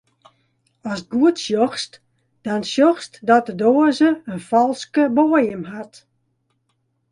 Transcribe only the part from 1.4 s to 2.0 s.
sjochst,